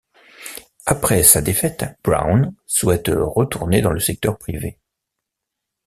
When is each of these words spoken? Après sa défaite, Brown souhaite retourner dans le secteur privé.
Après 0.87 1.21
sa 1.21 1.43
défaite, 1.43 1.85
Brown 2.03 2.55
souhaite 2.65 3.05
retourner 3.13 3.81
dans 3.83 3.91
le 3.93 3.99
secteur 3.99 4.39
privé. 4.39 4.79